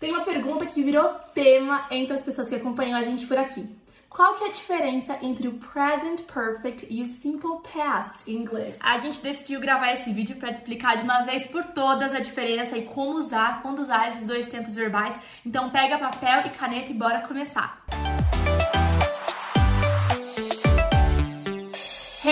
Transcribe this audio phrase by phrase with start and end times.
[0.00, 3.68] Tem uma pergunta que virou tema entre as pessoas que acompanham a gente por aqui.
[4.08, 8.76] Qual que é a diferença entre o present perfect e o simple past em inglês?
[8.80, 12.76] A gente decidiu gravar esse vídeo para explicar de uma vez por todas a diferença
[12.78, 15.14] e como usar, quando usar esses dois tempos verbais.
[15.44, 17.79] Então pega papel e caneta e bora começar.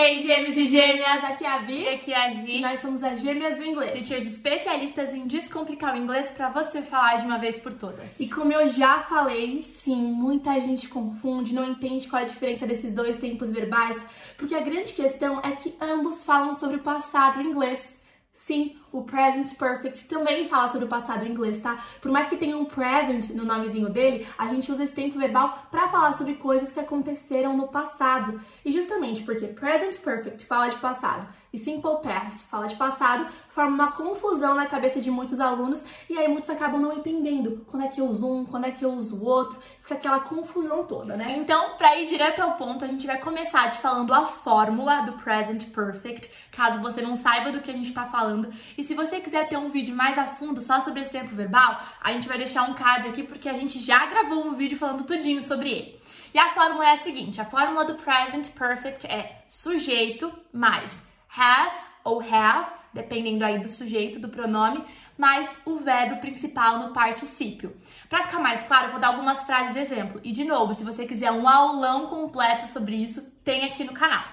[0.01, 1.25] Hey, gêmeos e gêmeas!
[1.25, 1.83] Aqui é a Vi.
[1.83, 2.59] E aqui é a Gi.
[2.59, 3.95] E nós somos as Gêmeas do Inglês.
[3.95, 8.09] Teachers especialistas em descomplicar o inglês para você falar de uma vez por todas.
[8.21, 12.65] E como eu já falei, sim, muita gente confunde, não entende qual é a diferença
[12.65, 14.01] desses dois tempos verbais,
[14.37, 17.98] porque a grande questão é que ambos falam sobre o passado em inglês.
[18.39, 21.77] Sim, o present perfect também fala sobre o passado em inglês, tá?
[22.01, 25.67] Por mais que tenha um present no nomezinho dele, a gente usa esse tempo verbal
[25.73, 28.41] para falar sobre coisas que aconteceram no passado.
[28.65, 33.75] E justamente porque present perfect fala de passado e simple past fala de passado, forma
[33.75, 37.89] uma confusão na cabeça de muitos alunos e aí muitos acabam não entendendo quando é
[37.89, 41.17] que eu uso um, quando é que eu uso o outro, fica aquela confusão toda,
[41.17, 41.37] né?
[41.39, 45.13] Então, para ir direto ao ponto, a gente vai começar te falando a fórmula do
[45.13, 48.53] present perfect, caso você não saiba do que a gente tá falando.
[48.77, 51.81] E se você quiser ter um vídeo mais a fundo só sobre esse tempo verbal,
[52.01, 55.05] a gente vai deixar um card aqui porque a gente já gravou um vídeo falando
[55.05, 56.01] tudinho sobre ele.
[56.33, 61.87] E a fórmula é a seguinte: a fórmula do present perfect é sujeito mais has
[62.05, 64.85] ou have, dependendo aí do sujeito, do pronome,
[65.17, 67.77] mais o verbo principal no particípio.
[68.09, 70.21] Para ficar mais claro, eu vou dar algumas frases de exemplo.
[70.23, 74.25] E de novo, se você quiser um aulão completo sobre isso, tem aqui no canal.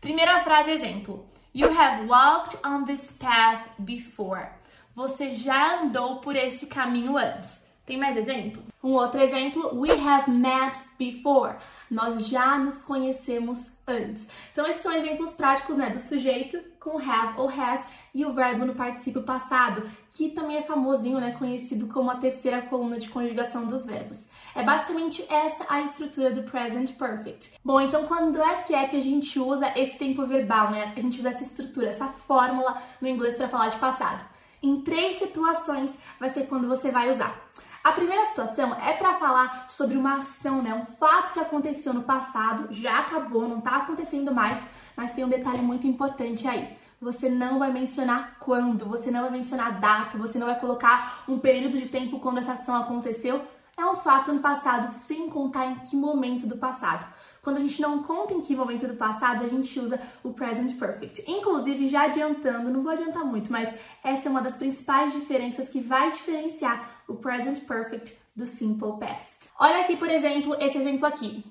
[0.00, 1.30] Primeira frase exemplo.
[1.54, 4.48] You have walked on this path before.
[4.94, 7.62] Você já andou por esse caminho antes.
[7.84, 8.62] Tem mais exemplo?
[8.82, 11.56] Um outro exemplo, we have met before.
[11.90, 14.26] Nós já nos conhecemos antes.
[14.50, 18.64] Então, esses são exemplos práticos né, do sujeito com have ou has e o verbo
[18.64, 23.66] no particípio passado, que também é famosinho, né, conhecido como a terceira coluna de conjugação
[23.66, 24.28] dos verbos.
[24.54, 27.52] É basicamente essa a estrutura do present perfect.
[27.64, 30.92] Bom, então quando é que é que a gente usa esse tempo verbal, né?
[30.96, 34.24] A gente usa essa estrutura, essa fórmula no inglês para falar de passado.
[34.62, 37.36] Em três situações vai ser quando você vai usar.
[37.84, 40.72] A primeira situação é para falar sobre uma ação, né?
[40.72, 44.62] Um fato que aconteceu no passado, já acabou, não tá acontecendo mais,
[44.96, 46.76] mas tem um detalhe muito importante aí.
[47.00, 51.40] Você não vai mencionar quando, você não vai mencionar data, você não vai colocar um
[51.40, 53.42] período de tempo quando essa ação aconteceu.
[53.76, 57.04] É um fato no passado, sem contar em que momento do passado.
[57.42, 60.78] Quando a gente não conta em que momento do passado, a gente usa o present
[60.78, 61.28] perfect.
[61.28, 65.80] Inclusive, já adiantando, não vou adiantar muito, mas essa é uma das principais diferenças que
[65.80, 69.48] vai diferenciar o present perfect do simple past.
[69.58, 71.44] Olha aqui, por exemplo, esse exemplo aqui.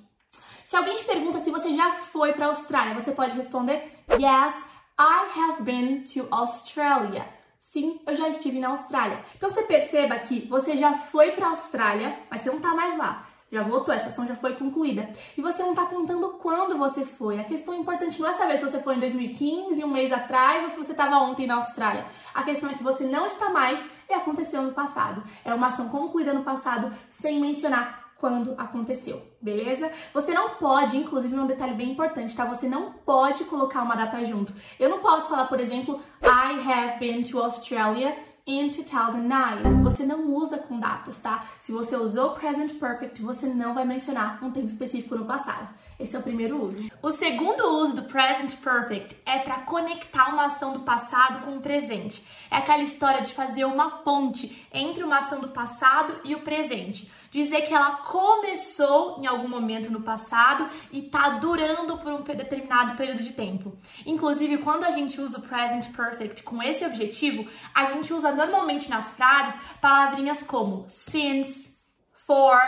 [0.63, 4.55] Se alguém te pergunta se você já foi para a Austrália, você pode responder: Yes,
[4.99, 7.25] I have been to Australia.
[7.59, 9.23] Sim, eu já estive na Austrália.
[9.35, 12.97] Então você perceba que você já foi para a Austrália, mas você não está mais
[12.97, 15.09] lá já voltou, essa ação já foi concluída.
[15.37, 17.39] E você não está contando quando você foi.
[17.39, 20.69] A questão importante não é saber se você foi em 2015, um mês atrás, ou
[20.69, 22.05] se você estava ontem na Austrália.
[22.33, 25.23] A questão é que você não está mais e aconteceu no passado.
[25.43, 29.91] É uma ação concluída no passado sem mencionar quando aconteceu, beleza?
[30.13, 32.45] Você não pode, inclusive, um detalhe bem importante, tá?
[32.45, 34.53] Você não pode colocar uma data junto.
[34.79, 38.15] Eu não posso falar, por exemplo, I have been to Australia
[38.45, 39.83] in 2009.
[39.83, 41.45] Você não usa com datas, tá?
[41.59, 45.69] Se você usou present perfect, você não vai mencionar um tempo específico no passado.
[46.01, 46.89] Esse é o primeiro uso.
[47.01, 51.61] O segundo uso do present perfect é para conectar uma ação do passado com o
[51.61, 52.25] presente.
[52.49, 57.11] É aquela história de fazer uma ponte entre uma ação do passado e o presente.
[57.29, 62.97] Dizer que ela começou em algum momento no passado e está durando por um determinado
[62.97, 63.71] período de tempo.
[64.05, 68.89] Inclusive, quando a gente usa o present perfect com esse objetivo, a gente usa normalmente
[68.89, 71.77] nas frases palavrinhas como since,
[72.25, 72.59] for,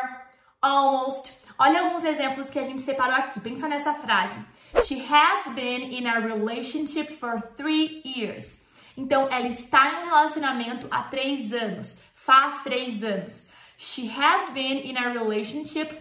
[0.61, 3.39] almost Olha alguns exemplos que a gente separou aqui.
[3.39, 4.39] Pensa nessa frase.
[4.85, 8.57] She has been in a relationship for three years.
[8.97, 11.97] Então, ela está em um relacionamento há três anos.
[12.15, 13.45] Faz três anos.
[13.77, 15.95] She has been in a relationship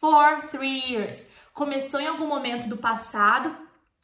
[0.00, 1.16] for three years.
[1.54, 3.56] Começou em algum momento do passado,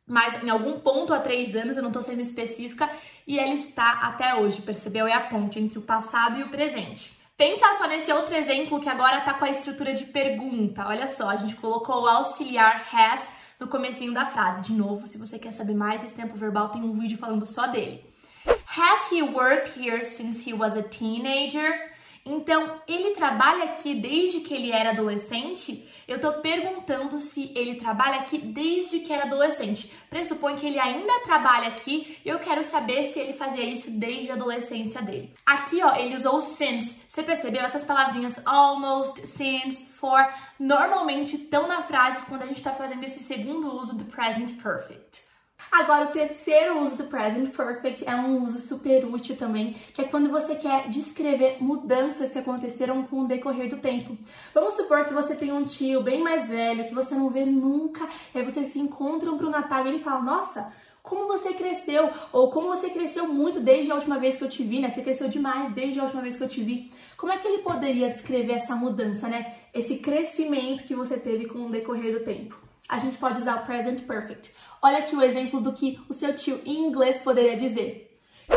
[0.07, 2.91] mas em algum ponto há três anos, eu não estou sendo específica,
[3.27, 5.07] e ela está até hoje, percebeu?
[5.07, 7.17] É a ponte entre o passado e o presente.
[7.37, 10.87] Pensa só nesse outro exemplo que agora tá com a estrutura de pergunta.
[10.87, 13.21] Olha só, a gente colocou o auxiliar has
[13.59, 14.63] no comecinho da frase.
[14.63, 17.67] De novo, se você quer saber mais esse tempo verbal, tem um vídeo falando só
[17.67, 18.05] dele.
[18.47, 21.93] Has he worked here since he was a teenager?
[22.25, 25.89] Então, ele trabalha aqui desde que ele era adolescente?
[26.12, 29.91] Eu tô perguntando se ele trabalha aqui desde que era adolescente.
[30.11, 34.31] Pressupõe que ele ainda trabalha aqui e eu quero saber se ele fazia isso desde
[34.31, 35.32] a adolescência dele.
[35.47, 37.62] Aqui, ó, ele usou since Você percebeu?
[37.62, 40.23] Essas palavrinhas almost, since, for,
[40.59, 45.31] normalmente estão na frase quando a gente está fazendo esse segundo uso do present perfect.
[45.70, 50.05] Agora, o terceiro uso do present perfect é um uso super útil também, que é
[50.05, 54.17] quando você quer descrever mudanças que aconteceram com o decorrer do tempo.
[54.55, 58.06] Vamos supor que você tem um tio bem mais velho que você não vê nunca,
[58.35, 60.73] e aí vocês se encontram pro Natal e ele fala: Nossa,
[61.03, 64.62] como você cresceu, ou como você cresceu muito desde a última vez que eu te
[64.62, 64.88] vi, né?
[64.88, 66.91] Você cresceu demais desde a última vez que eu te vi.
[67.17, 69.55] Como é que ele poderia descrever essa mudança, né?
[69.75, 72.72] Esse crescimento que você teve com o decorrer do tempo?
[72.88, 74.52] A gente pode usar o present perfect.
[74.82, 78.08] Olha aqui o exemplo do que o seu tio em inglês poderia dizer.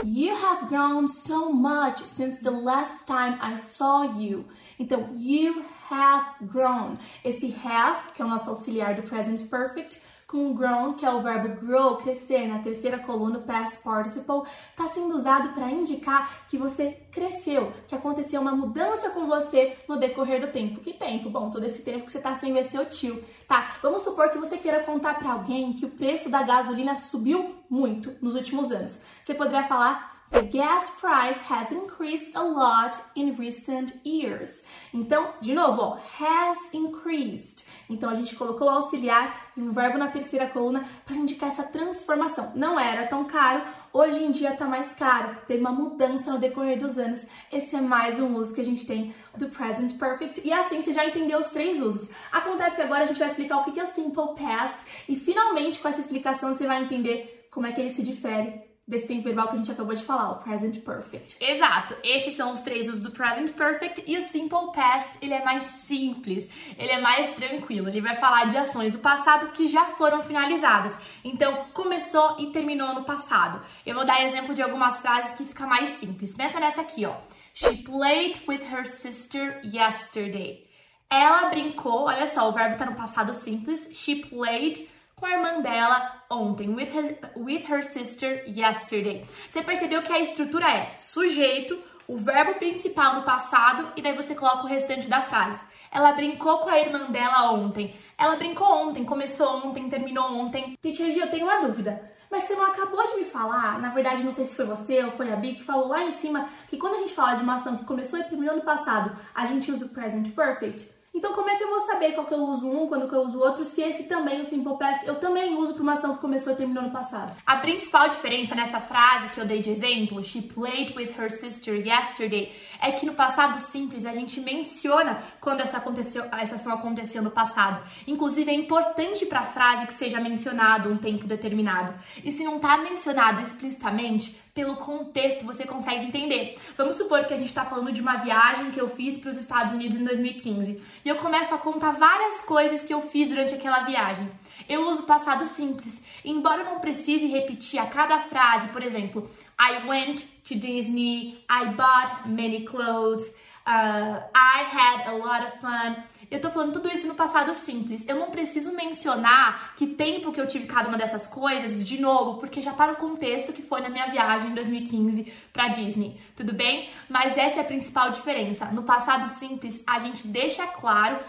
[0.04, 4.46] You have grown so much since the last time I saw you.
[4.78, 6.98] Então, you have grown.
[7.24, 11.22] Esse have, que é o nosso auxiliar do present perfect, com grown, que é o
[11.22, 16.98] verbo grow, crescer, na terceira coluna, past participle, está sendo usado para indicar que você
[17.12, 20.82] cresceu, que aconteceu uma mudança com você no decorrer do tempo.
[20.82, 21.30] Que tempo?
[21.30, 23.78] Bom, todo esse tempo que você está sem ver seu tio, tá?
[23.82, 28.16] Vamos supor que você queira contar para alguém que o preço da gasolina subiu muito
[28.22, 29.00] nos últimos anos.
[29.22, 34.64] Você poderia falar The gas price has increased a lot in recent years.
[34.92, 37.64] Então, de novo, ó, has increased.
[37.88, 41.64] Então, a gente colocou o auxiliar e um verbo na terceira coluna para indicar essa
[41.64, 42.52] transformação.
[42.56, 43.64] Não era tão caro,
[43.94, 45.38] hoje em dia está mais caro.
[45.48, 47.26] Teve uma mudança no decorrer dos anos.
[47.54, 50.42] Esse é mais um uso que a gente tem do present perfect.
[50.44, 52.10] E assim você já entendeu os três usos.
[52.32, 55.78] Acontece que agora a gente vai explicar o que é o simple past e finalmente
[55.80, 59.48] com essa explicação você vai entender como é que ele se difere desse tempo verbal
[59.48, 61.44] que a gente acabou de falar, o present perfect.
[61.44, 61.96] Exato.
[62.04, 65.64] Esses são os três usos do present perfect e o simple past, ele é mais
[65.64, 66.48] simples,
[66.78, 67.90] ele é mais tranquilo.
[67.90, 70.96] Ele vai falar de ações do passado que já foram finalizadas.
[71.24, 73.66] Então, começou e terminou no passado.
[73.86, 76.36] Eu vou dar exemplo de algumas frases que fica mais simples.
[76.36, 77.16] Pensa nessa aqui, ó.
[77.56, 80.66] She played with her sister yesterday.
[81.10, 83.88] Ela brincou, olha só, o verbo tá no passado simples.
[83.94, 89.26] She played com a irmã dela ontem, with her, with her sister yesterday.
[89.50, 94.36] Você percebeu que a estrutura é sujeito, o verbo principal no passado e daí você
[94.36, 95.64] coloca o restante da frase.
[95.92, 97.96] Ela brincou com a irmã dela ontem.
[98.18, 100.78] Ela brincou ontem, começou ontem, terminou ontem.
[100.82, 102.12] Teacher eu tenho uma dúvida.
[102.30, 105.12] Mas você não acabou de me falar, na verdade não sei se foi você ou
[105.12, 107.56] foi a Bi que falou lá em cima que quando a gente fala de uma
[107.56, 110.95] ação que começou e terminou no passado, a gente usa o present perfect?
[111.16, 113.22] Então, como é que eu vou saber qual que eu uso um, quando que eu
[113.22, 116.20] uso outro, se esse também, o Simple Past, eu também uso para uma ação que
[116.20, 117.34] começou e terminou no passado?
[117.46, 121.74] A principal diferença nessa frase que eu dei de exemplo, she played with her sister
[121.76, 127.24] yesterday, é que no passado simples a gente menciona quando essa, aconteceu, essa ação aconteceu
[127.24, 127.82] no passado.
[128.06, 131.94] Inclusive, é importante para a frase que seja mencionado um tempo determinado.
[132.26, 136.58] E se não está mencionado explicitamente, pelo contexto você consegue entender.
[136.78, 139.36] Vamos supor que a gente está falando de uma viagem que eu fiz para os
[139.36, 143.54] Estados Unidos em 2015 e eu começo a contar várias coisas que eu fiz durante
[143.54, 144.32] aquela viagem.
[144.70, 149.30] Eu uso passado simples, embora eu não precise repetir a cada frase, por exemplo,
[149.60, 153.36] I went to Disney, I bought many clothes,
[153.68, 156.04] uh, I had a lot of fun.
[156.30, 158.04] Eu tô falando tudo isso no passado simples.
[158.08, 162.40] Eu não preciso mencionar que tempo que eu tive cada uma dessas coisas de novo,
[162.40, 166.20] porque já tá no contexto que foi na minha viagem em 2015 para Disney.
[166.36, 166.90] Tudo bem?
[167.08, 168.66] Mas essa é a principal diferença.
[168.66, 171.20] No passado simples, a gente deixa claro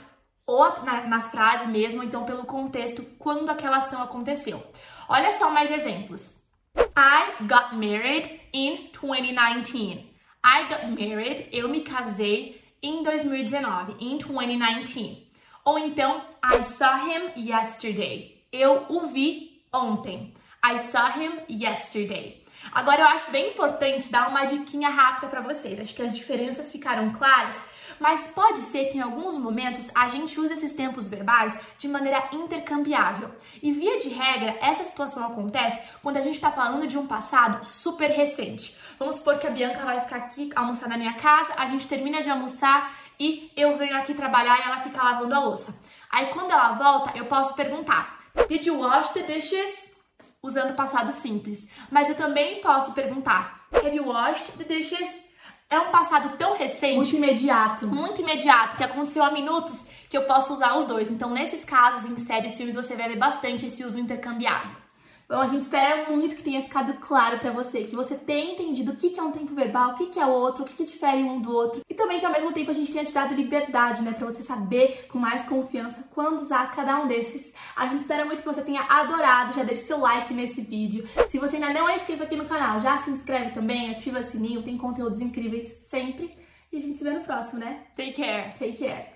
[0.47, 4.65] ou na, na frase mesmo, então pelo contexto, quando aquela ação aconteceu.
[5.09, 6.37] Olha só mais exemplos.
[6.77, 10.16] I got married in 2019.
[10.49, 15.27] I got married, eu me casei em 2019, in 2019.
[15.65, 18.45] Ou então, I saw him yesterday.
[18.53, 20.33] Eu o vi ontem.
[20.65, 22.45] I saw him yesterday.
[22.71, 25.81] Agora eu acho bem importante dar uma diquinha rápida para vocês.
[25.81, 27.57] Acho que as diferenças ficaram claras
[27.99, 32.29] mas pode ser que em alguns momentos a gente use esses tempos verbais de maneira
[32.33, 33.31] intercambiável.
[33.63, 37.65] E via de regra, essa situação acontece quando a gente está falando de um passado
[37.65, 38.77] super recente.
[38.99, 42.23] Vamos supor que a Bianca vai ficar aqui almoçar na minha casa, a gente termina
[42.23, 45.75] de almoçar e eu venho aqui trabalhar e ela fica lavando a louça.
[46.11, 49.95] Aí quando ela volta, eu posso perguntar: Did you wash the dishes?
[50.43, 51.67] Usando passado simples.
[51.91, 55.26] Mas eu também posso perguntar: Have you washed the dishes?
[55.69, 56.97] É um passado tão recente.
[56.97, 57.87] Muito imediato.
[57.87, 61.11] Muito imediato, que aconteceu há minutos, que eu posso usar os dois.
[61.11, 64.87] Então, nesses casos, em séries e filmes, você vai ver bastante esse uso intercambiável.
[65.29, 68.93] Bom, a gente espera muito que tenha ficado claro para você, que você tenha entendido
[68.93, 71.41] o que é um tempo verbal, o que é o outro, o que difere um
[71.41, 74.13] do outro, e também que ao mesmo tempo a gente tenha te dado liberdade, né,
[74.13, 77.53] para você saber com mais confiança quando usar cada um desses.
[77.75, 81.05] A gente espera muito que você tenha adorado, já deixe seu like nesse vídeo.
[81.27, 84.25] Se você ainda não é inscrito aqui no canal, já se inscreve também, ativa o
[84.25, 86.33] sininho, tem conteúdos incríveis sempre.
[86.73, 87.87] E a gente se vê no próximo, né?
[87.97, 88.53] Take care.
[88.57, 89.16] Take care.